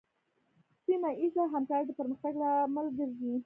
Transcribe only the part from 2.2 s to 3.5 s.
لامل ګرځي.